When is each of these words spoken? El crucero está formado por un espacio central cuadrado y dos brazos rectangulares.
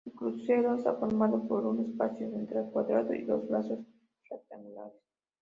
El 0.07 0.13
crucero 0.13 0.73
está 0.73 0.95
formado 0.95 1.47
por 1.47 1.63
un 1.63 1.79
espacio 1.91 2.27
central 2.31 2.71
cuadrado 2.73 3.13
y 3.13 3.23
dos 3.23 3.47
brazos 3.47 3.77
rectangulares. 4.31 4.99